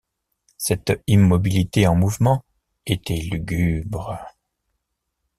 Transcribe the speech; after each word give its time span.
Cette 0.57 1.03
immobilité 1.05 1.85
en 1.85 1.95
mouvement 1.95 2.43
était 2.87 3.21
lugubre. 3.21 4.17